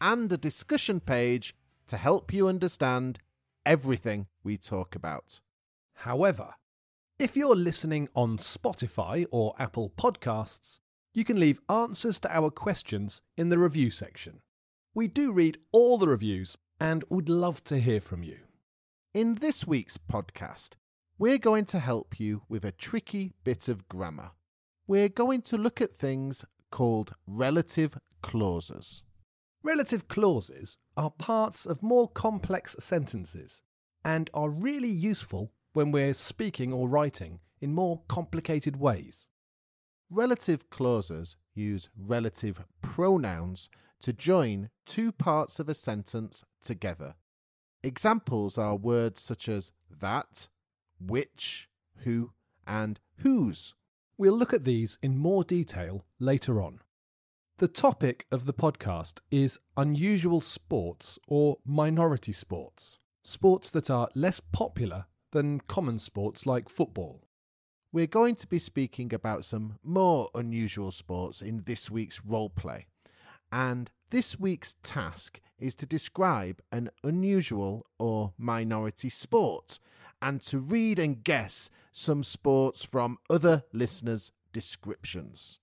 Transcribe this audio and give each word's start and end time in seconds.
and 0.00 0.32
a 0.32 0.36
discussion 0.36 1.00
page 1.00 1.54
to 1.86 1.96
help 1.96 2.32
you 2.32 2.48
understand 2.48 3.18
everything 3.64 4.26
we 4.42 4.56
talk 4.56 4.94
about. 4.94 5.40
However, 5.94 6.54
if 7.18 7.36
you're 7.36 7.56
listening 7.56 8.08
on 8.14 8.36
Spotify 8.36 9.26
or 9.30 9.54
Apple 9.58 9.92
Podcasts, 9.96 10.80
you 11.14 11.24
can 11.24 11.40
leave 11.40 11.60
answers 11.68 12.18
to 12.20 12.36
our 12.36 12.50
questions 12.50 13.22
in 13.36 13.48
the 13.48 13.58
review 13.58 13.90
section. 13.90 14.40
We 14.94 15.08
do 15.08 15.32
read 15.32 15.58
all 15.72 15.96
the 15.96 16.08
reviews 16.08 16.58
and 16.78 17.04
would 17.08 17.28
love 17.28 17.64
to 17.64 17.78
hear 17.78 18.00
from 18.00 18.22
you. 18.22 18.40
In 19.14 19.36
this 19.36 19.66
week's 19.66 19.96
podcast, 19.96 20.74
we're 21.18 21.38
going 21.38 21.64
to 21.66 21.78
help 21.78 22.20
you 22.20 22.42
with 22.50 22.66
a 22.66 22.72
tricky 22.72 23.32
bit 23.44 23.68
of 23.68 23.88
grammar. 23.88 24.32
We're 24.86 25.08
going 25.08 25.40
to 25.42 25.56
look 25.56 25.80
at 25.80 25.90
things 25.90 26.44
called 26.70 27.14
relative 27.26 27.96
clauses. 28.20 29.02
Relative 29.66 30.06
clauses 30.06 30.78
are 30.96 31.10
parts 31.10 31.66
of 31.66 31.82
more 31.82 32.08
complex 32.08 32.76
sentences 32.78 33.62
and 34.04 34.30
are 34.32 34.48
really 34.48 34.88
useful 34.88 35.50
when 35.72 35.90
we're 35.90 36.14
speaking 36.14 36.72
or 36.72 36.88
writing 36.88 37.40
in 37.60 37.74
more 37.74 38.02
complicated 38.06 38.76
ways. 38.76 39.26
Relative 40.08 40.70
clauses 40.70 41.34
use 41.52 41.88
relative 41.98 42.62
pronouns 42.80 43.68
to 44.02 44.12
join 44.12 44.70
two 44.84 45.10
parts 45.10 45.58
of 45.58 45.68
a 45.68 45.74
sentence 45.74 46.44
together. 46.62 47.16
Examples 47.82 48.56
are 48.56 48.76
words 48.76 49.20
such 49.20 49.48
as 49.48 49.72
that, 49.90 50.46
which, 51.00 51.68
who, 52.04 52.30
and 52.68 53.00
whose. 53.16 53.74
We'll 54.16 54.38
look 54.38 54.52
at 54.52 54.62
these 54.62 54.96
in 55.02 55.18
more 55.18 55.42
detail 55.42 56.04
later 56.20 56.62
on. 56.62 56.78
The 57.58 57.68
topic 57.68 58.26
of 58.30 58.44
the 58.44 58.52
podcast 58.52 59.20
is 59.30 59.58
unusual 59.78 60.42
sports 60.42 61.18
or 61.26 61.56
minority 61.64 62.32
sports, 62.32 62.98
sports 63.24 63.70
that 63.70 63.88
are 63.88 64.10
less 64.14 64.40
popular 64.40 65.06
than 65.32 65.60
common 65.60 65.98
sports 65.98 66.44
like 66.44 66.68
football. 66.68 67.22
We're 67.92 68.08
going 68.08 68.36
to 68.36 68.46
be 68.46 68.58
speaking 68.58 69.14
about 69.14 69.46
some 69.46 69.78
more 69.82 70.28
unusual 70.34 70.90
sports 70.90 71.40
in 71.40 71.62
this 71.64 71.90
week's 71.90 72.22
role 72.22 72.50
play. 72.50 72.88
And 73.50 73.90
this 74.10 74.38
week's 74.38 74.74
task 74.82 75.40
is 75.58 75.74
to 75.76 75.86
describe 75.86 76.60
an 76.70 76.90
unusual 77.02 77.86
or 77.98 78.34
minority 78.36 79.08
sport 79.08 79.78
and 80.20 80.42
to 80.42 80.58
read 80.58 80.98
and 80.98 81.24
guess 81.24 81.70
some 81.90 82.22
sports 82.22 82.84
from 82.84 83.16
other 83.30 83.62
listeners' 83.72 84.30
descriptions. 84.52 85.58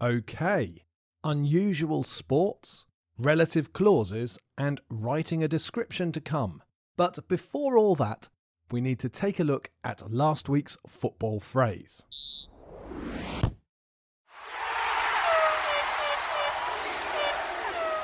Okay, 0.00 0.85
unusual 1.26 2.04
sports, 2.04 2.84
relative 3.18 3.72
clauses, 3.72 4.38
and 4.56 4.80
writing 4.88 5.42
a 5.42 5.48
description 5.48 6.12
to 6.12 6.20
come. 6.20 6.62
But 6.96 7.26
before 7.28 7.76
all 7.76 7.96
that, 7.96 8.28
we 8.70 8.80
need 8.80 9.00
to 9.00 9.08
take 9.08 9.40
a 9.40 9.44
look 9.44 9.70
at 9.82 10.12
last 10.12 10.48
week's 10.48 10.78
football 10.86 11.40
phrase. 11.40 12.02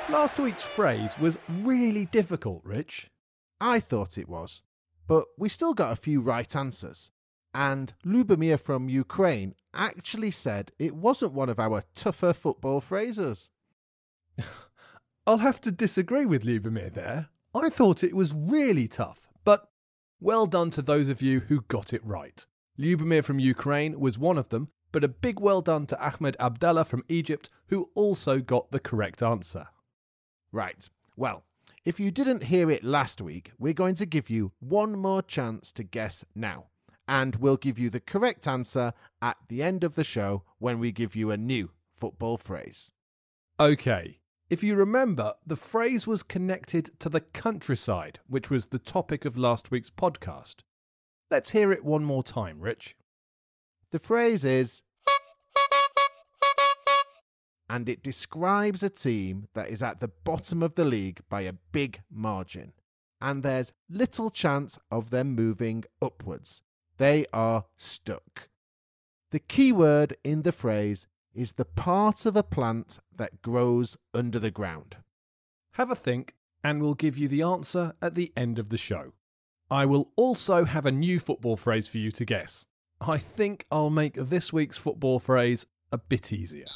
Last 0.09 0.37
week's 0.37 0.63
phrase 0.63 1.17
was 1.17 1.39
really 1.49 2.05
difficult, 2.05 2.61
Rich. 2.65 3.09
I 3.61 3.79
thought 3.79 4.17
it 4.17 4.27
was, 4.27 4.61
but 5.07 5.25
we 5.37 5.47
still 5.47 5.73
got 5.73 5.93
a 5.93 5.95
few 5.95 6.19
right 6.19 6.53
answers. 6.53 7.09
And 7.53 7.93
Lubomir 8.05 8.59
from 8.59 8.89
Ukraine 8.89 9.53
actually 9.73 10.31
said 10.31 10.71
it 10.79 10.95
wasn't 10.95 11.33
one 11.33 11.49
of 11.49 11.59
our 11.59 11.83
tougher 11.93 12.33
football 12.33 12.81
phrases. 12.81 13.49
I'll 15.27 15.37
have 15.37 15.61
to 15.61 15.71
disagree 15.71 16.25
with 16.25 16.43
Lubomir 16.43 16.93
there. 16.93 17.29
I 17.53 17.69
thought 17.69 18.03
it 18.03 18.15
was 18.15 18.33
really 18.33 18.87
tough, 18.87 19.29
but 19.45 19.69
well 20.19 20.47
done 20.47 20.71
to 20.71 20.81
those 20.81 21.09
of 21.09 21.21
you 21.21 21.41
who 21.41 21.61
got 21.67 21.93
it 21.93 22.03
right. 22.03 22.45
Lubomir 22.79 23.23
from 23.23 23.37
Ukraine 23.37 23.99
was 23.99 24.17
one 24.17 24.39
of 24.39 24.49
them, 24.49 24.69
but 24.91 25.03
a 25.03 25.07
big 25.07 25.39
well 25.39 25.61
done 25.61 25.85
to 25.87 26.05
Ahmed 26.05 26.35
Abdallah 26.39 26.85
from 26.85 27.03
Egypt, 27.07 27.49
who 27.67 27.89
also 27.93 28.39
got 28.39 28.71
the 28.71 28.79
correct 28.79 29.21
answer. 29.21 29.67
Right. 30.51 30.89
Well, 31.15 31.43
if 31.85 31.99
you 31.99 32.09
didn't 32.09 32.45
hear 32.45 32.71
it 32.71 32.83
last 32.83 33.21
week, 33.21 33.51
we're 33.59 33.73
going 33.73 33.95
to 33.95 34.05
give 34.05 34.29
you 34.29 34.53
one 34.59 34.93
more 34.93 35.21
chance 35.21 35.71
to 35.73 35.83
guess 35.83 36.25
now. 36.33 36.67
And 37.07 37.35
we'll 37.35 37.57
give 37.57 37.77
you 37.77 37.89
the 37.89 37.99
correct 37.99 38.47
answer 38.47 38.93
at 39.21 39.37
the 39.49 39.61
end 39.61 39.83
of 39.83 39.95
the 39.95 40.03
show 40.03 40.43
when 40.59 40.79
we 40.79 40.91
give 40.91 41.15
you 41.15 41.31
a 41.31 41.37
new 41.37 41.71
football 41.93 42.37
phrase. 42.37 42.91
Okay, 43.59 44.19
if 44.49 44.63
you 44.63 44.75
remember, 44.75 45.33
the 45.45 45.55
phrase 45.55 46.07
was 46.07 46.23
connected 46.23 46.91
to 46.99 47.09
the 47.09 47.21
countryside, 47.21 48.19
which 48.27 48.49
was 48.49 48.67
the 48.67 48.79
topic 48.79 49.25
of 49.25 49.37
last 49.37 49.71
week's 49.71 49.89
podcast. 49.89 50.57
Let's 51.29 51.51
hear 51.51 51.71
it 51.71 51.83
one 51.83 52.03
more 52.03 52.23
time, 52.23 52.59
Rich. 52.61 52.95
The 53.91 53.99
phrase 53.99 54.45
is 54.45 54.83
and 57.69 57.89
it 57.89 58.03
describes 58.03 58.83
a 58.83 58.89
team 58.89 59.47
that 59.55 59.69
is 59.69 59.81
at 59.81 59.99
the 59.99 60.07
bottom 60.07 60.61
of 60.61 60.75
the 60.75 60.85
league 60.85 61.21
by 61.27 61.41
a 61.41 61.53
big 61.71 62.01
margin, 62.11 62.73
and 63.19 63.41
there's 63.41 63.73
little 63.89 64.29
chance 64.29 64.77
of 64.91 65.09
them 65.09 65.33
moving 65.33 65.83
upwards. 65.99 66.61
They 66.97 67.25
are 67.33 67.65
stuck. 67.75 68.49
The 69.31 69.39
key 69.39 69.71
word 69.71 70.15
in 70.23 70.43
the 70.43 70.51
phrase 70.51 71.07
is 71.33 71.53
the 71.53 71.65
part 71.65 72.25
of 72.25 72.35
a 72.35 72.43
plant 72.43 72.99
that 73.15 73.41
grows 73.41 73.97
under 74.13 74.37
the 74.37 74.51
ground. 74.51 74.97
Have 75.71 75.89
a 75.89 75.95
think, 75.95 76.35
and 76.63 76.81
we'll 76.81 76.93
give 76.93 77.17
you 77.17 77.27
the 77.27 77.41
answer 77.41 77.93
at 78.01 78.13
the 78.13 78.31
end 78.37 78.59
of 78.59 78.69
the 78.69 78.77
show. 78.77 79.13
I 79.71 79.85
will 79.85 80.11
also 80.15 80.65
have 80.65 80.85
a 80.85 80.91
new 80.91 81.19
football 81.19 81.57
phrase 81.57 81.87
for 81.87 81.97
you 81.97 82.11
to 82.11 82.25
guess. 82.25 82.65
I 83.01 83.17
think 83.17 83.65
I'll 83.71 83.89
make 83.89 84.13
this 84.13 84.53
week's 84.53 84.77
football 84.77 85.19
phrase 85.19 85.65
a 85.91 85.97
bit 85.97 86.31
easier. 86.31 86.67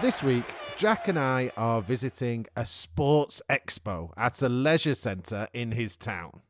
This 0.00 0.22
week, 0.22 0.46
Jack 0.76 1.06
and 1.06 1.18
I 1.18 1.52
are 1.56 1.80
visiting 1.80 2.46
a 2.56 2.66
sports 2.66 3.40
expo 3.48 4.10
at 4.16 4.42
a 4.42 4.48
leisure 4.48 4.94
centre 4.96 5.48
in 5.52 5.72
his 5.72 5.96
town. 5.96 6.40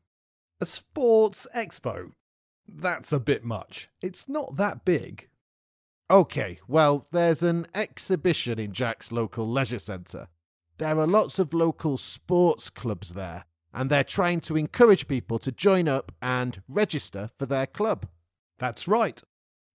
A 0.60 0.65
sports 0.65 1.47
expo? 1.55 2.12
That's 2.66 3.12
a 3.12 3.21
bit 3.21 3.44
much. 3.44 3.91
It's 4.00 4.28
not 4.28 4.56
that 4.56 4.84
big. 4.84 5.28
Okay, 6.10 6.59
well, 6.66 7.06
there's 7.12 7.43
an 7.43 7.66
exhibition 7.75 8.59
in 8.59 8.72
Jack's 8.72 9.12
local 9.12 9.47
leisure 9.47 9.78
centre. 9.78 10.28
There 10.78 10.99
are 10.99 11.06
lots 11.06 11.39
of 11.39 11.53
local 11.53 11.97
sports 11.97 12.71
clubs 12.71 13.15
there, 13.15 13.44
and 13.75 13.91
they're 13.91 14.04
trying 14.04 14.41
to 14.43 14.56
encourage 14.56 15.09
people 15.09 15.39
to 15.41 15.53
join 15.53 15.89
up 15.89 16.12
and 16.21 16.62
register 16.69 17.28
for 17.37 17.47
their 17.47 17.66
club. 17.66 18.06
That's 18.59 18.89
right. 18.89 19.22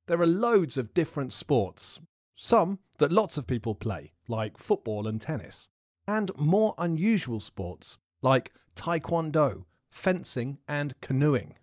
There 0.07 0.21
are 0.21 0.27
loads 0.27 0.77
of 0.77 0.93
different 0.93 1.33
sports. 1.33 1.99
Some 2.35 2.79
that 2.99 3.11
lots 3.11 3.37
of 3.37 3.47
people 3.47 3.75
play, 3.75 4.13
like 4.27 4.57
football 4.57 5.07
and 5.07 5.21
tennis, 5.21 5.69
and 6.07 6.31
more 6.37 6.73
unusual 6.77 7.39
sports, 7.39 7.97
like 8.21 8.53
taekwondo, 8.75 9.65
fencing, 9.89 10.59
and 10.67 10.99
canoeing. 11.01 11.55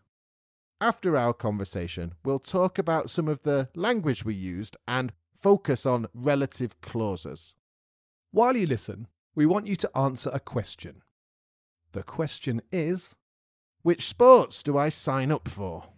After 0.80 1.16
our 1.16 1.32
conversation, 1.32 2.14
we'll 2.24 2.40
talk 2.40 2.78
about 2.78 3.08
some 3.08 3.28
of 3.28 3.42
the 3.42 3.68
language 3.74 4.24
we 4.24 4.34
used 4.34 4.76
and 4.86 5.12
focus 5.34 5.86
on 5.86 6.08
relative 6.12 6.80
clauses. 6.80 7.54
While 8.32 8.56
you 8.56 8.66
listen, 8.66 9.06
we 9.34 9.46
want 9.46 9.66
you 9.66 9.76
to 9.76 9.96
answer 9.96 10.30
a 10.32 10.40
question. 10.40 11.02
The 11.92 12.02
question 12.02 12.60
is 12.72 13.14
Which 13.82 14.06
sports 14.06 14.62
do 14.62 14.76
I 14.76 14.88
sign 14.88 15.30
up 15.30 15.48
for? 15.48 15.93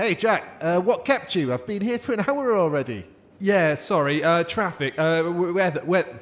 Hey, 0.00 0.14
Jack, 0.14 0.56
uh, 0.62 0.80
what 0.80 1.04
kept 1.04 1.34
you? 1.34 1.52
I've 1.52 1.66
been 1.66 1.82
here 1.82 1.98
for 1.98 2.14
an 2.14 2.20
hour 2.26 2.56
already. 2.56 3.06
Yeah, 3.38 3.74
sorry, 3.74 4.24
uh, 4.24 4.44
traffic. 4.44 4.98
Uh, 4.98 5.24
wh- 5.24 5.54
where, 5.54 5.70
the, 5.72 5.80
where? 5.80 6.20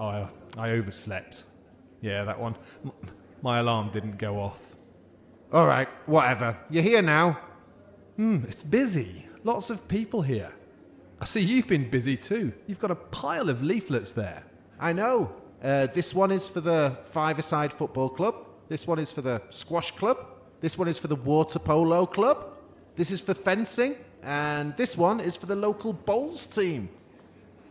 Oh, 0.00 0.04
I, 0.08 0.28
I 0.58 0.70
overslept. 0.70 1.44
Yeah, 2.00 2.24
that 2.24 2.40
one. 2.40 2.56
M- 2.84 2.90
my 3.40 3.60
alarm 3.60 3.90
didn't 3.92 4.18
go 4.18 4.40
off. 4.40 4.74
All 5.52 5.68
right, 5.68 5.86
whatever. 6.06 6.58
You're 6.70 6.82
here 6.82 7.02
now. 7.02 7.38
Hmm, 8.16 8.38
it's 8.48 8.64
busy. 8.64 9.28
Lots 9.44 9.70
of 9.70 9.86
people 9.86 10.22
here. 10.22 10.52
I 11.20 11.24
see 11.24 11.40
you've 11.40 11.68
been 11.68 11.88
busy 11.88 12.16
too. 12.16 12.52
You've 12.66 12.80
got 12.80 12.90
a 12.90 12.96
pile 12.96 13.48
of 13.48 13.62
leaflets 13.62 14.10
there. 14.10 14.42
I 14.80 14.92
know. 14.92 15.36
Uh, 15.62 15.86
this 15.86 16.12
one 16.12 16.32
is 16.32 16.48
for 16.48 16.60
the 16.60 16.98
Five-a-side 17.04 17.72
Football 17.72 18.08
Club. 18.08 18.34
This 18.68 18.88
one 18.88 18.98
is 18.98 19.12
for 19.12 19.22
the 19.22 19.40
Squash 19.50 19.92
Club. 19.92 20.16
This 20.60 20.76
one 20.76 20.88
is 20.88 20.98
for 20.98 21.06
the 21.06 21.14
Water 21.14 21.60
Polo 21.60 22.06
Club. 22.06 22.49
This 23.00 23.10
is 23.10 23.22
for 23.22 23.32
fencing. 23.32 23.96
And 24.22 24.76
this 24.76 24.94
one 24.94 25.20
is 25.20 25.34
for 25.34 25.46
the 25.46 25.56
local 25.56 25.94
bowls 25.94 26.46
team. 26.46 26.90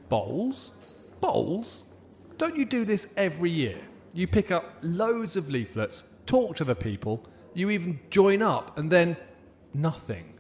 Bowls? 0.10 0.72
Bowls? 1.22 1.86
Don't 2.40 2.58
you 2.58 2.66
do 2.66 2.84
this 2.84 3.08
every 3.16 3.52
year? 3.52 3.78
You 4.12 4.26
pick 4.26 4.50
up 4.50 4.74
loads 4.82 5.36
of 5.36 5.48
leaflets, 5.48 6.04
talk 6.26 6.56
to 6.56 6.64
the 6.64 6.74
people, 6.74 7.28
you 7.54 7.70
even 7.70 8.00
join 8.10 8.42
up, 8.42 8.80
and 8.80 8.90
then 8.90 9.18
nothing. 9.72 10.34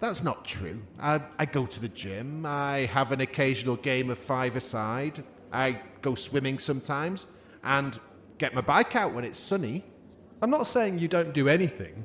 That's 0.00 0.24
not 0.24 0.44
true. 0.44 0.82
I, 0.98 1.20
I 1.38 1.44
go 1.44 1.64
to 1.64 1.80
the 1.80 1.88
gym. 1.88 2.44
I 2.44 2.86
have 2.86 3.12
an 3.12 3.20
occasional 3.20 3.76
game 3.76 4.10
of 4.10 4.18
five-a-side. 4.18 5.22
I 5.52 5.80
go 6.00 6.16
swimming 6.16 6.58
sometimes 6.58 7.28
and 7.62 8.00
get 8.38 8.52
my 8.52 8.62
bike 8.62 8.96
out 8.96 9.14
when 9.14 9.22
it's 9.22 9.38
sunny. 9.38 9.84
I'm 10.42 10.50
not 10.50 10.66
saying 10.66 10.98
you 10.98 11.06
don't 11.06 11.32
do 11.32 11.46
anything, 11.46 12.04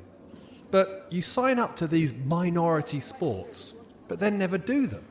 but 0.70 1.06
you 1.10 1.22
sign 1.22 1.58
up 1.58 1.76
to 1.76 1.86
these 1.86 2.12
minority 2.12 3.00
sports, 3.00 3.74
but 4.08 4.18
then 4.18 4.38
never 4.38 4.58
do 4.58 4.86
them. 4.86 5.04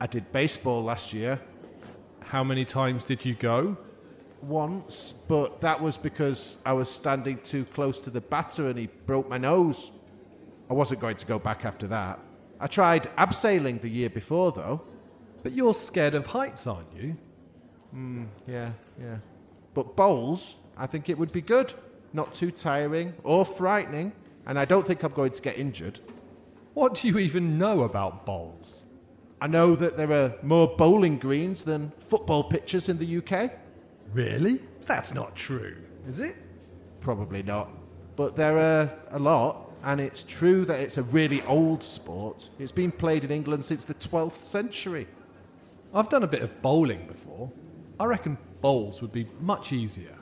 I 0.00 0.06
did 0.06 0.32
baseball 0.32 0.82
last 0.82 1.12
year 1.12 1.40
How 2.20 2.42
many 2.44 2.64
times 2.64 3.04
did 3.04 3.24
you 3.24 3.34
go? 3.34 3.76
once, 4.42 5.12
but 5.28 5.60
that 5.60 5.82
was 5.82 5.98
because 5.98 6.56
I 6.64 6.72
was 6.72 6.88
standing 6.90 7.38
too 7.44 7.66
close 7.66 8.00
to 8.00 8.10
the 8.10 8.22
batter 8.22 8.68
and 8.68 8.78
he 8.78 8.86
broke 9.04 9.28
my 9.28 9.36
nose. 9.36 9.90
I 10.70 10.72
wasn't 10.72 11.00
going 11.00 11.16
to 11.16 11.26
go 11.26 11.38
back 11.38 11.66
after 11.66 11.86
that. 11.88 12.18
I 12.58 12.66
tried 12.66 13.10
abseiling 13.16 13.82
the 13.82 13.90
year 13.90 14.08
before, 14.08 14.50
though. 14.52 14.80
But 15.42 15.52
you're 15.52 15.74
scared 15.74 16.14
of 16.14 16.26
heights, 16.26 16.66
aren't 16.66 16.90
you? 16.94 17.16
Hmm, 17.90 18.24
yeah, 18.46 18.70
yeah. 18.98 19.18
But 19.74 19.94
bowls, 19.96 20.56
I 20.76 20.86
think 20.86 21.10
it 21.10 21.18
would 21.18 21.32
be 21.32 21.42
good. 21.42 21.74
Not 22.14 22.32
too 22.32 22.50
tiring 22.50 23.12
or 23.24 23.44
frightening, 23.44 24.12
and 24.46 24.58
I 24.58 24.64
don't 24.64 24.86
think 24.86 25.02
I'm 25.02 25.12
going 25.12 25.32
to 25.32 25.42
get 25.42 25.58
injured. 25.58 26.00
What 26.74 26.94
do 26.94 27.08
you 27.08 27.18
even 27.18 27.58
know 27.58 27.82
about 27.82 28.24
bowls? 28.24 28.84
I 29.40 29.46
know 29.46 29.74
that 29.74 29.96
there 29.96 30.12
are 30.12 30.34
more 30.42 30.68
bowling 30.68 31.18
greens 31.18 31.62
than 31.62 31.92
football 32.00 32.44
pitches 32.44 32.88
in 32.88 32.98
the 32.98 33.18
UK. 33.18 33.52
Really? 34.12 34.60
That's 34.86 35.14
not 35.14 35.34
true, 35.34 35.76
is 36.06 36.18
it? 36.18 36.36
Probably 37.00 37.42
not. 37.42 37.70
But 38.16 38.36
there 38.36 38.58
are 38.58 38.92
a 39.10 39.18
lot, 39.18 39.70
and 39.82 40.00
it's 40.00 40.24
true 40.24 40.64
that 40.66 40.80
it's 40.80 40.98
a 40.98 41.02
really 41.04 41.42
old 41.42 41.82
sport. 41.82 42.50
It's 42.58 42.72
been 42.72 42.92
played 42.92 43.24
in 43.24 43.30
England 43.30 43.64
since 43.64 43.84
the 43.84 43.94
12th 43.94 44.42
century. 44.42 45.06
I've 45.94 46.08
done 46.08 46.22
a 46.22 46.28
bit 46.28 46.42
of 46.42 46.60
bowling 46.60 47.06
before. 47.06 47.50
I 47.98 48.04
reckon 48.04 48.36
bowls 48.60 49.00
would 49.00 49.12
be 49.12 49.26
much 49.40 49.72
easier. 49.72 50.16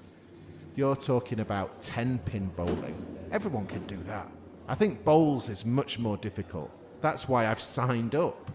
You're 0.76 0.96
talking 0.96 1.40
about 1.40 1.80
10 1.80 2.20
pin 2.20 2.50
bowling. 2.56 3.17
Everyone 3.30 3.66
can 3.66 3.86
do 3.86 3.96
that. 4.04 4.30
I 4.66 4.74
think 4.74 5.04
bowls 5.04 5.48
is 5.48 5.64
much 5.64 5.98
more 5.98 6.16
difficult. 6.16 6.70
That's 7.00 7.28
why 7.28 7.46
I've 7.46 7.60
signed 7.60 8.14
up. 8.14 8.50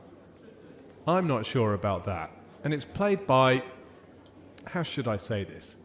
I'm 1.07 1.27
not 1.27 1.45
sure 1.45 1.73
about 1.73 2.05
that. 2.05 2.31
And 2.63 2.73
it's 2.73 2.85
played 2.85 3.27
by. 3.27 3.63
How 4.65 4.83
should 4.83 5.07
I 5.07 5.17
say 5.17 5.43
this? 5.43 5.75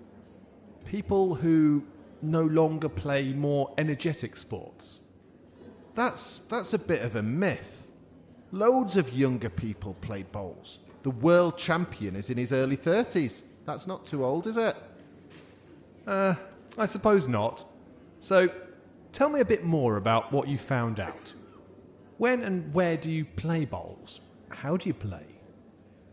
People 0.85 1.35
who 1.35 1.85
no 2.23 2.43
longer 2.44 2.88
play 2.88 3.32
more 3.32 3.75
energetic 3.79 4.37
sports. 4.37 5.00
That's, 5.94 6.38
that's 6.49 6.73
a 6.73 6.79
bit 6.79 7.02
of 7.02 7.17
a 7.17 7.23
myth. 7.23 7.91
Loads 8.52 8.96
of 8.96 9.12
younger 9.17 9.50
people 9.50 9.94
play 9.94 10.23
bowls. 10.23 10.79
The 11.02 11.11
world 11.11 11.58
champion 11.58 12.17
is 12.17 12.31
in 12.31 12.38
his 12.38 12.52
early 12.52 12.76
30s. 12.76 13.43
That's 13.67 13.87
not 13.87 14.06
too 14.06 14.25
old, 14.25 14.46
is 14.46 14.56
it? 14.56 14.76
Uh, 16.06 16.34
I 16.76 16.87
suppose 16.87 17.29
not. 17.29 17.64
So, 18.20 18.49
tell 19.12 19.28
me 19.28 19.40
a 19.40 19.44
bit 19.44 19.64
more 19.64 19.96
about 19.96 20.32
what 20.32 20.49
you 20.49 20.58
found 20.58 21.00
out. 21.00 21.34
When 22.16 22.43
and 22.43 22.75
where 22.75 22.96
do 22.96 23.10
you 23.10 23.25
play 23.25 23.64
bowls? 23.64 24.20
How 24.49 24.76
do 24.76 24.88
you 24.88 24.94
play? 24.94 25.26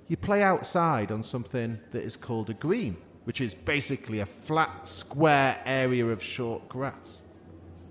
You 0.07 0.17
play 0.17 0.43
outside 0.43 1.11
on 1.11 1.23
something 1.23 1.79
that 1.91 2.03
is 2.03 2.15
called 2.15 2.49
a 2.49 2.53
green, 2.53 2.97
which 3.23 3.41
is 3.41 3.55
basically 3.55 4.19
a 4.19 4.25
flat, 4.25 4.87
square 4.87 5.59
area 5.65 6.05
of 6.05 6.21
short 6.21 6.69
grass. 6.69 7.21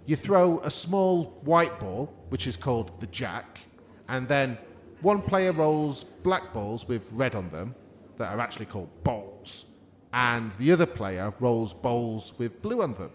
You 0.06 0.16
throw 0.16 0.60
a 0.60 0.70
small 0.70 1.40
white 1.42 1.80
ball, 1.80 2.14
which 2.28 2.46
is 2.46 2.56
called 2.56 3.00
the 3.00 3.08
jack, 3.08 3.60
and 4.08 4.28
then 4.28 4.58
one 5.00 5.22
player 5.22 5.50
rolls 5.50 6.04
black 6.04 6.52
balls 6.52 6.86
with 6.86 7.10
red 7.12 7.34
on 7.34 7.48
them 7.48 7.74
that 8.18 8.32
are 8.32 8.38
actually 8.38 8.66
called 8.66 8.90
bowls, 9.02 9.64
and 10.12 10.52
the 10.52 10.70
other 10.70 10.86
player 10.86 11.34
rolls 11.40 11.74
bowls 11.74 12.32
with 12.38 12.62
blue 12.62 12.80
on 12.80 12.94
them. 12.94 13.10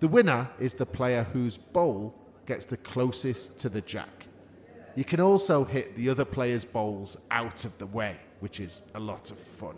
The 0.00 0.08
winner 0.08 0.48
is 0.58 0.74
the 0.74 0.86
player 0.86 1.24
whose 1.24 1.58
bowl 1.58 2.14
gets 2.46 2.64
the 2.64 2.78
closest 2.78 3.58
to 3.58 3.68
the 3.68 3.82
jack. 3.82 4.26
You 4.96 5.04
can 5.04 5.20
also 5.20 5.64
hit 5.64 5.94
the 5.94 6.08
other 6.08 6.24
player's 6.24 6.64
bowls 6.64 7.18
out 7.30 7.66
of 7.66 7.76
the 7.76 7.86
way, 7.86 8.16
which 8.40 8.60
is 8.60 8.80
a 8.94 9.00
lot 9.00 9.30
of 9.30 9.38
fun. 9.38 9.76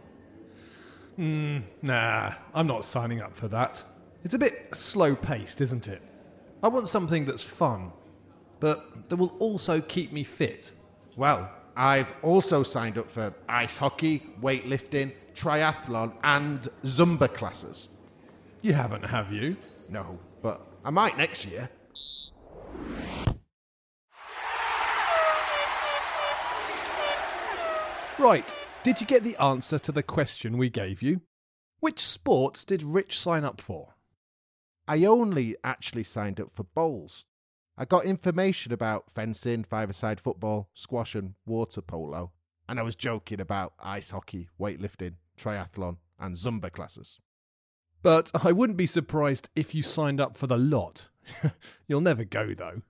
Hmm, 1.17 1.59
nah, 1.83 2.35
I'm 2.55 2.69
not 2.69 2.85
signing 2.85 3.21
up 3.21 3.37
for 3.37 3.49
that. 3.49 3.83
It's 4.23 4.35
a 4.35 4.39
bit 4.39 4.75
slow 4.75 5.17
paced, 5.17 5.61
isn't 5.61 5.89
it? 5.89 6.01
I 6.63 6.69
want 6.69 6.89
something 6.89 7.25
that's 7.25 7.43
fun, 7.43 7.91
but 8.61 9.09
that 9.09 9.17
will 9.17 9.35
also 9.41 9.81
keep 9.81 10.13
me 10.13 10.23
fit. 10.23 10.71
Well, 11.17 11.51
I've 11.77 12.15
also 12.23 12.63
signed 12.63 12.97
up 12.97 13.11
for 13.11 13.35
ice 13.49 13.77
hockey, 13.77 14.23
weightlifting, 14.41 15.13
triathlon, 15.35 16.13
and 16.23 16.69
Zumba 16.85 17.33
classes. 17.33 17.89
You 18.63 18.75
haven't, 18.75 19.07
have 19.07 19.33
you? 19.33 19.57
No, 19.93 20.19
but 20.41 20.67
I 20.87 20.89
might 20.89 21.19
next 21.19 21.45
year. 21.45 21.69
Right, 28.19 28.55
did 28.85 29.03
you 29.03 29.07
get 29.07 29.23
the 29.23 29.37
answer 29.37 29.79
to 29.81 29.93
the 29.93 30.03
question 30.03 30.57
we 30.57 30.71
gave 30.71 31.03
you? 31.03 31.21
Which 31.81 32.01
sports 32.01 32.65
did 32.65 32.83
Rich 32.83 33.19
sign 33.19 33.45
up 33.45 33.61
for? 33.61 33.97
I 34.89 35.05
only 35.05 35.57
actually 35.63 36.05
signed 36.05 36.41
up 36.41 36.53
for 36.53 36.65
bowls. 36.65 37.27
I 37.77 37.85
got 37.85 38.07
information 38.07 38.73
about 38.73 39.13
fencing, 39.13 39.63
five-a-side 39.63 40.21
football, 40.21 40.71
squash, 40.73 41.15
and 41.15 41.35
water 41.45 41.83
polo, 41.83 42.33
and 42.67 42.79
I 42.79 42.83
was 42.83 42.97
joking 42.97 43.43
about 43.43 43.75
ice 43.79 44.11
hockey, 44.11 44.49
weightlifting, 44.59 45.17
triathlon, 45.39 45.99
and 46.19 46.37
Zumba 46.37 46.73
classes. 46.73 47.19
But 48.03 48.31
I 48.35 48.53
wouldn't 48.53 48.77
be 48.77 48.87
surprised 48.87 49.49
if 49.55 49.75
you 49.75 49.83
signed 49.83 50.21
up 50.21 50.37
for 50.37 50.47
the 50.47 50.57
lot. 50.57 51.09
You'll 51.87 52.01
never 52.01 52.25
go, 52.25 52.53
though. 52.53 52.83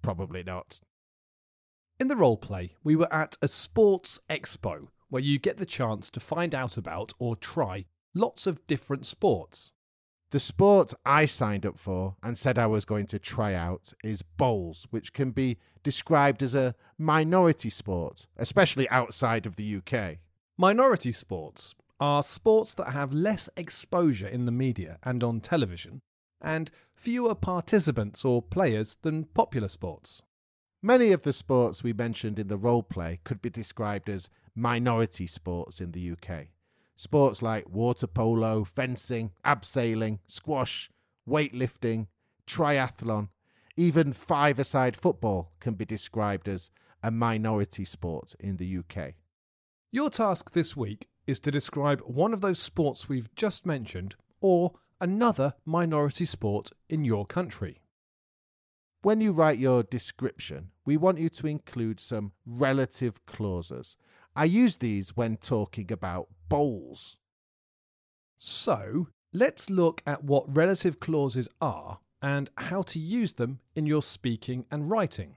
Probably 0.00 0.42
not. 0.42 0.80
In 2.00 2.08
the 2.08 2.14
roleplay, 2.14 2.70
we 2.82 2.96
were 2.96 3.12
at 3.12 3.36
a 3.40 3.48
sports 3.48 4.18
expo 4.28 4.88
where 5.08 5.22
you 5.22 5.38
get 5.38 5.58
the 5.58 5.66
chance 5.66 6.10
to 6.10 6.18
find 6.18 6.54
out 6.54 6.76
about 6.76 7.12
or 7.18 7.36
try 7.36 7.84
lots 8.14 8.46
of 8.46 8.66
different 8.66 9.06
sports. 9.06 9.70
The 10.30 10.40
sport 10.40 10.92
I 11.04 11.26
signed 11.26 11.64
up 11.64 11.78
for 11.78 12.16
and 12.22 12.36
said 12.36 12.58
I 12.58 12.66
was 12.66 12.84
going 12.84 13.06
to 13.08 13.20
try 13.20 13.54
out 13.54 13.92
is 14.02 14.22
bowls, 14.22 14.88
which 14.90 15.12
can 15.12 15.30
be 15.30 15.58
described 15.84 16.42
as 16.42 16.54
a 16.54 16.74
minority 16.98 17.70
sport, 17.70 18.26
especially 18.36 18.88
outside 18.88 19.46
of 19.46 19.54
the 19.54 19.76
UK. 19.76 20.18
Minority 20.56 21.12
sports 21.12 21.76
are 22.04 22.22
sports 22.22 22.74
that 22.74 22.92
have 22.92 23.14
less 23.14 23.48
exposure 23.56 24.26
in 24.26 24.44
the 24.44 24.52
media 24.52 24.98
and 25.04 25.24
on 25.24 25.40
television, 25.40 26.02
and 26.38 26.70
fewer 26.94 27.34
participants 27.34 28.26
or 28.26 28.42
players 28.42 28.98
than 29.00 29.24
popular 29.24 29.68
sports. 29.68 30.20
Many 30.82 31.12
of 31.12 31.22
the 31.22 31.32
sports 31.32 31.82
we 31.82 31.94
mentioned 31.94 32.38
in 32.38 32.48
the 32.48 32.58
role 32.58 32.82
play 32.82 33.20
could 33.24 33.40
be 33.40 33.48
described 33.48 34.10
as 34.10 34.28
minority 34.54 35.26
sports 35.26 35.80
in 35.80 35.92
the 35.92 36.10
UK. 36.10 36.48
Sports 36.94 37.40
like 37.40 37.70
water 37.70 38.06
polo, 38.06 38.64
fencing, 38.64 39.30
abseiling, 39.42 40.18
squash, 40.26 40.90
weightlifting, 41.26 42.08
triathlon, 42.46 43.28
even 43.78 44.12
five 44.12 44.58
a 44.58 44.64
side 44.64 44.94
football 44.94 45.52
can 45.58 45.72
be 45.72 45.86
described 45.86 46.48
as 46.48 46.70
a 47.02 47.10
minority 47.10 47.86
sport 47.86 48.34
in 48.38 48.58
the 48.58 48.76
UK. 48.76 49.14
Your 49.90 50.10
task 50.10 50.52
this 50.52 50.76
week 50.76 51.08
is 51.26 51.40
to 51.40 51.50
describe 51.50 52.00
one 52.00 52.32
of 52.32 52.40
those 52.40 52.58
sports 52.58 53.08
we've 53.08 53.34
just 53.34 53.64
mentioned 53.66 54.14
or 54.40 54.72
another 55.00 55.54
minority 55.64 56.24
sport 56.24 56.70
in 56.88 57.04
your 57.04 57.26
country. 57.26 57.80
When 59.02 59.20
you 59.20 59.32
write 59.32 59.58
your 59.58 59.82
description, 59.82 60.70
we 60.84 60.96
want 60.96 61.18
you 61.18 61.28
to 61.28 61.46
include 61.46 62.00
some 62.00 62.32
relative 62.46 63.24
clauses. 63.26 63.96
I 64.34 64.44
use 64.44 64.78
these 64.78 65.16
when 65.16 65.36
talking 65.36 65.92
about 65.92 66.28
bowls. 66.48 67.16
So, 68.36 69.08
let's 69.32 69.68
look 69.68 70.02
at 70.06 70.24
what 70.24 70.56
relative 70.56 71.00
clauses 71.00 71.48
are 71.60 72.00
and 72.22 72.48
how 72.56 72.82
to 72.82 72.98
use 72.98 73.34
them 73.34 73.60
in 73.76 73.84
your 73.84 74.02
speaking 74.02 74.64
and 74.70 74.90
writing. 74.90 75.36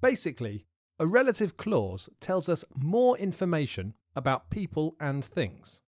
Basically, 0.00 0.66
a 0.98 1.06
relative 1.06 1.56
clause 1.56 2.08
tells 2.20 2.48
us 2.48 2.64
more 2.76 3.16
information 3.16 3.94
about 4.14 4.50
people 4.50 4.96
and 5.00 5.24
things. 5.24 5.80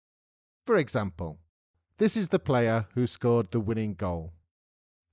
For 0.65 0.77
example, 0.77 1.39
this 1.97 2.17
is 2.17 2.29
the 2.29 2.39
player 2.39 2.87
who 2.95 3.05
scored 3.05 3.51
the 3.51 3.59
winning 3.59 3.93
goal. 3.93 4.33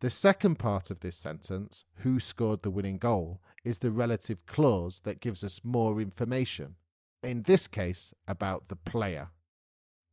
The 0.00 0.10
second 0.10 0.58
part 0.58 0.90
of 0.90 1.00
this 1.00 1.16
sentence, 1.16 1.84
who 1.96 2.20
scored 2.20 2.62
the 2.62 2.70
winning 2.70 2.98
goal, 2.98 3.42
is 3.64 3.78
the 3.78 3.90
relative 3.90 4.46
clause 4.46 5.00
that 5.00 5.20
gives 5.20 5.44
us 5.44 5.60
more 5.62 6.00
information, 6.00 6.76
in 7.22 7.42
this 7.42 7.66
case, 7.66 8.14
about 8.26 8.68
the 8.68 8.76
player. 8.76 9.28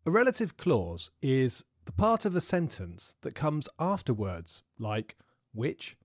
A 0.06 0.12
relative 0.12 0.58
clause 0.58 1.10
is 1.22 1.64
the 1.86 1.94
part 1.94 2.26
of 2.26 2.36
a 2.36 2.42
sentence 2.42 3.14
that 3.22 3.36
comes 3.36 3.70
after 3.80 4.14
words 4.14 4.64
like 4.78 5.16
which, 5.54 5.96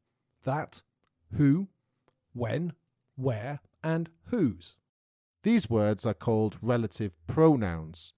that, 0.45 0.83
who, 1.37 1.69
when, 2.33 2.75
where, 3.17 3.61
and 3.83 4.09
whose. 4.27 4.77
These 5.43 5.69
words 5.69 6.07
are 6.07 6.15
called 6.15 6.59
relative 6.63 7.13
pronouns. 7.27 8.13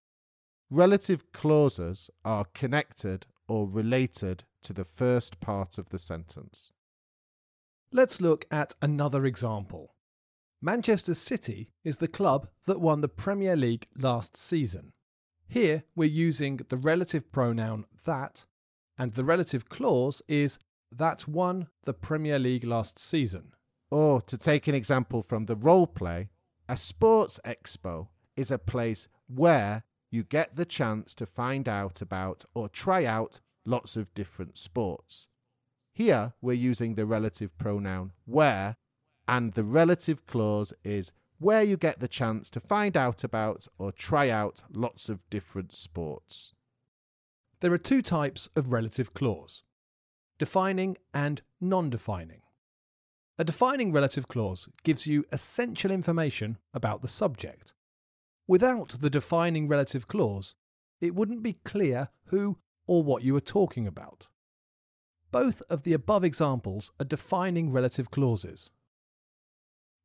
Relative 0.71 1.33
clauses 1.33 2.11
are 2.25 2.45
connected 2.53 3.27
or 3.49 3.67
related 3.67 4.45
to 4.65 4.73
the 4.73 4.85
first 4.85 5.41
part 5.41 5.79
of 5.79 5.91
the 5.91 5.99
sentence. 5.99 6.73
Let's 7.93 8.21
look 8.21 8.45
at 8.51 8.75
another 8.83 9.25
example. 9.25 9.95
Manchester 10.61 11.15
City 11.15 11.71
is 11.85 11.99
the 11.99 12.09
club 12.09 12.49
that 12.67 12.81
won 12.81 13.01
the 13.01 13.09
Premier 13.09 13.57
League 13.57 13.87
last 13.97 14.37
season. 14.37 14.93
Here 15.47 15.85
we're 15.95 16.09
using 16.09 16.61
the 16.69 16.77
relative 16.77 17.31
pronoun 17.31 17.85
that, 18.05 18.45
and 18.99 19.13
the 19.13 19.25
relative 19.25 19.69
clause 19.69 20.23
is 20.29 20.59
that 20.91 21.29
won 21.29 21.69
the 21.85 21.93
Premier 21.95 22.39
League 22.39 22.65
last 22.65 22.99
season. 22.99 23.53
Or 23.91 24.21
to 24.23 24.37
take 24.39 24.67
an 24.67 24.75
example 24.75 25.23
from 25.23 25.45
the 25.45 25.57
role 25.57 25.87
play, 25.87 26.31
a 26.69 26.77
sports 26.77 27.39
expo 27.45 28.09
is 28.37 28.51
a 28.51 28.59
place 28.59 29.07
where 29.27 29.85
you 30.11 30.23
get 30.23 30.57
the 30.57 30.65
chance 30.65 31.15
to 31.15 31.27
find 31.27 31.69
out 31.69 32.01
about 32.01 32.45
or 32.55 32.69
try 32.69 33.05
out 33.05 33.41
lots 33.67 33.97
of 33.97 34.15
different 34.15 34.57
sports. 34.57 35.27
Here 35.93 36.33
we're 36.41 36.53
using 36.53 36.95
the 36.95 37.07
relative 37.07 37.57
pronoun 37.59 38.13
where, 38.25 38.77
and 39.29 39.53
the 39.53 39.65
relative 39.65 40.27
clause 40.27 40.73
is 40.83 41.13
where 41.39 41.63
you 41.63 41.77
get 41.77 41.99
the 41.99 42.09
chance 42.09 42.49
to 42.51 42.61
find 42.61 42.97
out 42.97 43.25
about 43.25 43.67
or 43.79 43.93
try 43.93 44.31
out 44.31 44.63
lots 44.73 45.09
of 45.09 45.29
different 45.31 45.75
sports. 45.75 46.55
There 47.61 47.73
are 47.73 47.79
two 47.79 48.03
types 48.03 48.49
of 48.57 48.73
relative 48.73 49.15
clause 49.15 49.63
defining 50.39 50.97
and 51.13 51.43
non 51.61 51.91
defining. 51.91 52.44
A 53.37 53.45
defining 53.45 53.93
relative 53.93 54.29
clause 54.29 54.69
gives 54.85 55.07
you 55.07 55.25
essential 55.33 55.91
information 55.91 56.59
about 56.73 57.03
the 57.03 57.09
subject. 57.09 57.73
Without 58.47 58.91
the 59.01 59.11
defining 59.11 59.67
relative 59.67 60.07
clause, 60.07 60.55
it 61.01 61.15
wouldn't 61.15 61.43
be 61.43 61.59
clear 61.65 62.11
who 62.27 62.59
or 62.87 63.03
what 63.03 63.25
you 63.25 63.35
are 63.35 63.41
talking 63.41 63.87
about. 63.87 64.29
Both 65.33 65.63
of 65.69 65.83
the 65.83 65.95
above 65.95 66.23
examples 66.23 66.93
are 67.01 67.05
defining 67.05 67.73
relative 67.73 68.11
clauses. 68.13 68.71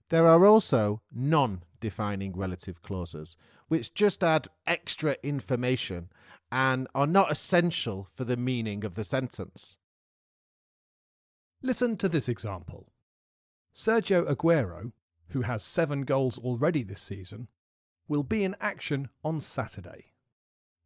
There 0.09 0.25
are 0.25 0.45
also 0.47 1.03
non 1.11 1.61
defining 1.79 2.35
relative 2.35 2.81
clauses, 2.81 3.35
which 3.67 3.93
just 3.93 4.23
add 4.23 4.47
extra 4.65 5.17
information 5.21 6.09
and 6.51 6.87
are 6.95 7.05
not 7.05 7.31
essential 7.31 8.07
for 8.15 8.23
the 8.23 8.37
meaning 8.37 8.83
of 8.83 8.95
the 8.95 9.03
sentence. 9.03 9.77
Listen 11.61 11.95
to 11.97 12.09
this 12.09 12.27
example. 12.27 12.91
Sergio 13.73 14.27
Aguero, 14.29 14.91
who 15.29 15.41
has 15.41 15.63
seven 15.63 16.03
goals 16.03 16.37
already 16.37 16.83
this 16.83 17.01
season, 17.01 17.47
will 18.07 18.23
be 18.23 18.43
in 18.43 18.55
action 18.59 19.09
on 19.23 19.39
Saturday. 19.39 20.11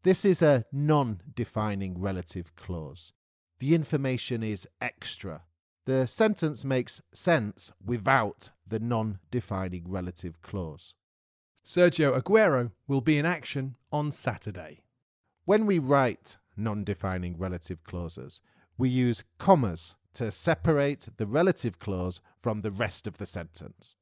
This 0.03 0.25
is 0.25 0.41
a 0.41 0.65
non 0.71 1.21
defining 1.33 1.99
relative 1.99 2.55
clause. 2.55 3.13
The 3.59 3.73
information 3.73 4.43
is 4.43 4.67
extra. 4.81 5.43
The 5.85 6.07
sentence 6.07 6.65
makes 6.65 7.01
sense 7.13 7.71
without 7.83 8.49
the 8.67 8.79
non 8.79 9.19
defining 9.31 9.85
relative 9.87 10.41
clause. 10.41 10.93
Sergio 11.65 12.19
Aguero 12.19 12.71
will 12.87 12.99
be 12.99 13.17
in 13.17 13.25
action 13.25 13.75
on 13.91 14.11
Saturday. 14.11 14.83
When 15.45 15.65
we 15.65 15.79
write 15.79 16.37
non 16.57 16.83
defining 16.83 17.37
relative 17.37 17.83
clauses, 17.83 18.41
we 18.77 18.89
use 18.89 19.23
commas 19.37 19.95
to 20.13 20.31
separate 20.31 21.07
the 21.17 21.25
relative 21.25 21.79
clause 21.79 22.19
from 22.43 22.61
the 22.61 22.71
rest 22.71 23.07
of 23.07 23.17
the 23.17 23.25
sentence. 23.25 23.95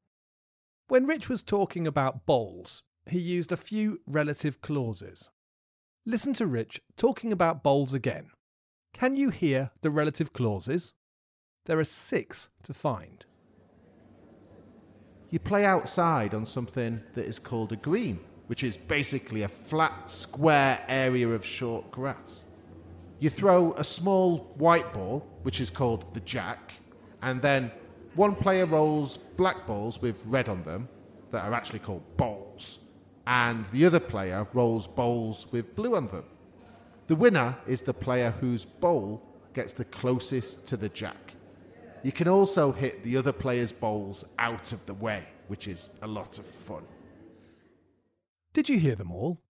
When 0.88 1.05
Rich 1.05 1.29
was 1.29 1.43
talking 1.43 1.88
about 1.88 2.25
bowls, 2.25 2.83
he 3.05 3.19
used 3.19 3.51
a 3.51 3.57
few 3.57 4.01
relative 4.07 4.60
clauses. 4.60 5.29
Listen 6.05 6.33
to 6.33 6.48
Rich 6.48 6.81
talking 6.98 7.31
about 7.31 7.63
bowls 7.63 7.93
again. 7.93 8.31
Can 8.93 9.15
you 9.15 9.29
hear 9.29 9.69
the 9.81 9.91
relative 9.91 10.33
clauses? 10.33 10.93
There 11.65 11.79
are 11.79 11.86
six 11.86 12.50
to 12.63 12.74
find. 12.74 13.24
You 15.29 15.39
play 15.39 15.63
outside 15.63 16.33
on 16.33 16.45
something 16.45 17.01
that 17.13 17.25
is 17.25 17.39
called 17.39 17.71
a 17.71 17.77
green, 17.77 18.19
which 18.48 18.63
is 18.63 18.75
basically 18.75 19.43
a 19.43 19.48
flat, 19.48 20.10
square 20.10 20.83
area 20.89 21.29
of 21.29 21.45
short 21.45 21.89
grass. 21.91 22.43
You 23.19 23.29
throw 23.29 23.74
a 23.74 23.83
small 23.83 24.53
white 24.57 24.91
ball, 24.93 25.25
which 25.43 25.62
is 25.62 25.69
called 25.69 26.13
the 26.13 26.19
jack, 26.21 26.74
and 27.21 27.41
then 27.41 27.71
one 28.15 28.36
player 28.36 28.65
rolls 28.65 29.18
black 29.18 29.65
balls 29.65 30.01
with 30.01 30.22
red 30.25 30.50
on 30.50 30.63
them 30.63 30.89
that 31.32 31.46
are 31.46 31.53
actually 31.53 31.80
called 31.80 32.03
bowls, 32.18 32.80
and 33.25 33.65
the 33.68 33.86
other 33.86 34.00
player 34.00 34.48
rolls 34.53 34.88
bowls 34.88 35.48
with 35.51 35.75
blue 35.75 35.96
on 35.96 36.08
them. 36.08 36.25
The 37.08 37.15
winner 37.15 37.58
is 37.68 37.82
the 37.82 37.94
player 37.94 38.32
whose 38.32 38.65
bowl 38.65 39.22
gets 39.53 39.74
the 39.74 39.86
closest 39.86 40.65
to 40.68 40.77
the 40.77 40.89
jack. 40.89 41.36
You 42.03 42.12
can 42.12 42.27
also 42.27 42.72
hit 42.72 43.03
the 43.03 43.18
other 43.18 43.32
player's 43.32 43.72
bowls 43.72 44.25
out 44.39 44.72
of 44.72 44.86
the 44.86 44.94
way, 44.94 45.27
which 45.48 45.68
is 45.68 45.89
a 46.01 46.08
lot 46.08 46.39
of 46.39 46.46
fun. 46.46 46.84
Did 48.53 48.70
you 48.70 48.80
hear 48.80 48.96
them 48.96 49.12
all? 49.12 49.41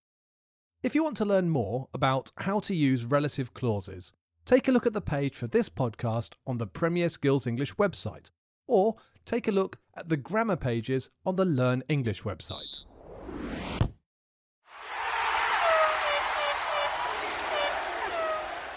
If 0.82 0.94
you 0.94 1.02
want 1.02 1.16
to 1.18 1.24
learn 1.24 1.48
more 1.48 1.88
about 1.94 2.30
how 2.38 2.60
to 2.60 2.74
use 2.74 3.04
relative 3.04 3.54
clauses, 3.54 4.12
take 4.44 4.68
a 4.68 4.72
look 4.72 4.86
at 4.86 4.92
the 4.92 5.00
page 5.00 5.36
for 5.36 5.46
this 5.46 5.68
podcast 5.68 6.34
on 6.46 6.58
the 6.58 6.66
Premier 6.66 7.08
Skills 7.08 7.46
English 7.46 7.74
website, 7.74 8.30
or 8.66 8.96
take 9.24 9.48
a 9.48 9.52
look 9.52 9.78
at 9.94 10.08
the 10.08 10.16
grammar 10.16 10.56
pages 10.56 11.10
on 11.24 11.36
the 11.36 11.44
Learn 11.44 11.82
English 11.88 12.22
website. 12.22 12.84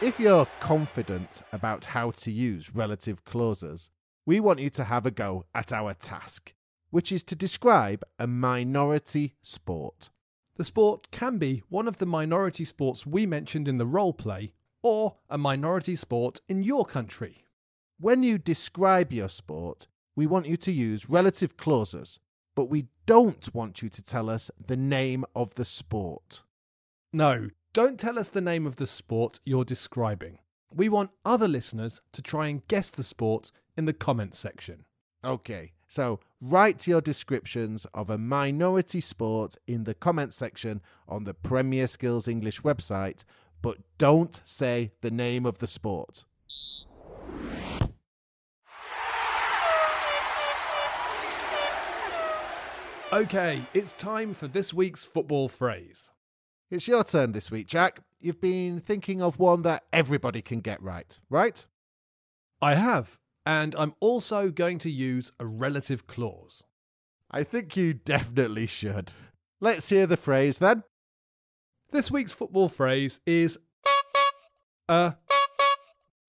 If 0.02 0.20
you're 0.20 0.46
confident 0.60 1.42
about 1.54 1.86
how 1.86 2.12
to 2.12 2.32
use 2.32 2.76
relative 2.76 3.24
clauses, 3.24 3.90
we 4.26 4.40
want 4.40 4.60
you 4.60 4.70
to 4.72 4.84
have 4.84 5.06
a 5.06 5.12
go 5.12 5.46
at 5.56 5.72
our 5.72 5.94
task, 5.94 6.54
which 6.90 7.12
is 7.12 7.24
to 7.24 7.36
describe 7.36 8.04
a 8.20 8.28
minority 8.28 9.36
sport. 9.42 10.10
The 10.58 10.66
sport 10.66 11.10
can 11.12 11.38
be 11.38 11.64
one 11.70 11.88
of 11.88 11.98
the 11.98 12.06
minority 12.06 12.66
sports 12.66 13.06
we 13.06 13.26
mentioned 13.26 13.68
in 13.68 13.78
the 13.78 13.86
role 13.86 14.14
play, 14.14 14.52
or 14.84 15.16
a 15.30 15.38
minority 15.38 15.96
sport 15.96 16.40
in 16.50 16.62
your 16.62 16.86
country. 16.86 17.45
When 17.98 18.24
you 18.24 18.38
describe 18.38 19.14
your 19.14 19.30
sport, 19.30 19.88
we 20.18 20.28
want 20.28 20.48
you 20.48 20.58
to 20.58 20.72
use 20.72 21.10
relative 21.10 21.56
clauses, 21.56 22.20
but 22.54 22.66
we 22.66 22.88
don't 23.06 23.54
want 23.56 23.82
you 23.82 23.88
to 23.88 24.04
tell 24.04 24.30
us 24.30 24.52
the 24.60 24.76
name 24.76 25.24
of 25.34 25.56
the 25.56 25.64
sport. 25.64 26.44
No, 27.14 27.52
don't 27.72 27.98
tell 27.98 28.20
us 28.20 28.28
the 28.28 28.42
name 28.42 28.68
of 28.68 28.76
the 28.76 28.86
sport 28.86 29.40
you're 29.46 29.64
describing. 29.64 30.40
We 30.74 30.90
want 30.90 31.12
other 31.24 31.48
listeners 31.48 32.02
to 32.12 32.22
try 32.22 32.48
and 32.48 32.68
guess 32.68 32.90
the 32.90 33.04
sport 33.04 33.50
in 33.78 33.86
the 33.86 33.94
comments 33.94 34.40
section. 34.40 34.84
Okay, 35.24 35.72
so 35.88 36.20
write 36.42 36.88
your 36.88 37.00
descriptions 37.00 37.86
of 37.94 38.10
a 38.10 38.18
minority 38.18 39.00
sport 39.00 39.56
in 39.68 39.86
the 39.86 39.94
comments 39.94 40.36
section 40.36 40.82
on 41.08 41.24
the 41.24 41.34
Premier 41.34 41.88
Skills 41.88 42.28
English 42.28 42.62
website, 42.62 43.24
but 43.62 43.78
don't 43.98 44.42
say 44.44 44.92
the 45.00 45.12
name 45.12 45.46
of 45.46 45.60
the 45.60 45.68
sport. 45.68 46.26
Okay, 53.14 53.62
it's 53.76 53.94
time 53.94 54.34
for 54.34 54.48
this 54.48 54.74
week's 54.74 55.06
football 55.06 55.48
phrase. 55.48 56.10
It's 56.72 56.88
your 56.88 57.04
turn 57.04 57.34
this 57.34 57.52
week, 57.52 57.68
Jack. 57.68 58.00
You've 58.20 58.42
been 58.42 58.80
thinking 58.80 59.22
of 59.22 59.38
one 59.38 59.62
that 59.62 59.84
everybody 59.94 60.42
can 60.42 60.60
get 60.60 60.82
right, 60.82 61.18
right? 61.30 61.66
I 62.64 62.74
have, 62.74 63.20
and 63.46 63.76
I'm 63.78 63.94
also 64.00 64.50
going 64.50 64.80
to 64.80 64.90
use 64.90 65.32
a 65.40 65.46
relative 65.46 66.08
clause. 66.08 66.64
I 67.30 67.44
think 67.44 67.78
you 67.78 67.94
definitely 67.94 68.66
should. 68.66 69.12
Let's 69.62 69.88
hear 69.90 70.08
the 70.08 70.18
phrase 70.18 70.58
then. 70.58 70.84
This 71.92 72.10
week's 72.10 72.32
football 72.32 72.70
phrase 72.70 73.20
is 73.28 73.60
a 74.90 75.14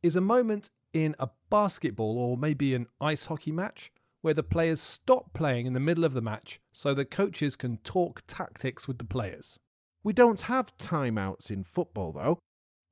is 0.02 0.14
a 0.14 0.20
moment 0.20 0.68
in 0.92 1.16
a 1.18 1.30
basketball 1.48 2.18
or 2.18 2.36
maybe 2.36 2.74
an 2.74 2.86
ice 3.00 3.24
hockey 3.24 3.50
match 3.50 3.90
where 4.26 4.34
the 4.34 4.42
players 4.42 4.80
stop 4.80 5.32
playing 5.34 5.66
in 5.66 5.72
the 5.72 5.78
middle 5.78 6.04
of 6.04 6.12
the 6.12 6.20
match 6.20 6.58
so 6.72 6.92
the 6.92 7.04
coaches 7.04 7.54
can 7.54 7.76
talk 7.84 8.22
tactics 8.26 8.88
with 8.88 8.98
the 8.98 9.04
players. 9.04 9.56
We 10.02 10.12
don't 10.12 10.40
have 10.40 10.76
timeouts 10.78 11.48
in 11.48 11.62
football, 11.62 12.10
though. 12.10 12.40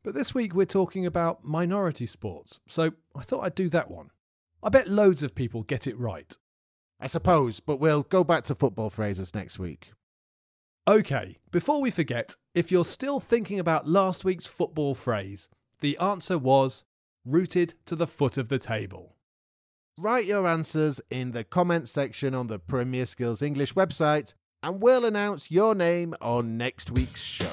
But 0.05 0.15
this 0.15 0.33
week 0.33 0.55
we're 0.55 0.65
talking 0.65 1.05
about 1.05 1.45
minority 1.45 2.07
sports, 2.07 2.61
so 2.69 2.93
I 3.17 3.23
thought 3.23 3.41
I'd 3.41 3.57
do 3.57 3.69
that 3.71 3.91
one. 3.91 4.11
I 4.63 4.69
bet 4.69 4.87
loads 4.87 5.25
of 5.25 5.35
people 5.35 5.65
get 5.65 5.89
it 5.89 5.99
right. 5.99 6.39
I 7.01 7.09
suppose, 7.09 7.59
but 7.59 7.81
we'll 7.81 8.05
go 8.05 8.23
back 8.23 8.45
to 8.45 8.55
football 8.55 8.89
phrases 8.89 9.35
next 9.35 9.59
week. 9.59 9.91
Okay, 10.87 11.39
before 11.51 11.81
we 11.81 11.91
forget, 11.91 12.37
if 12.55 12.71
you're 12.71 12.85
still 12.85 13.19
thinking 13.19 13.59
about 13.59 13.89
last 13.89 14.25
week's 14.25 14.47
football 14.47 14.95
phrase, 14.95 15.49
the 15.81 15.99
answer 15.99 16.39
was 16.39 16.85
rooted 17.25 17.75
to 17.87 17.97
the 17.97 18.07
foot 18.07 18.39
of 18.39 18.51
the 18.51 18.61
table. 18.61 19.14
Write 19.97 20.25
your 20.27 20.49
answers 20.49 21.01
in 21.09 21.31
the 21.31 21.45
comments 21.45 21.93
section 21.93 22.35
on 22.35 22.49
the 22.49 22.59
Premier 22.59 23.07
Skills 23.07 23.41
English 23.43 23.75
website, 23.75 24.35
and 24.61 24.83
we'll 24.83 25.05
announce 25.05 25.53
your 25.53 25.73
name 25.73 26.17
on 26.21 26.59
next 26.59 26.91
week's 26.91 27.23
show. 27.23 27.47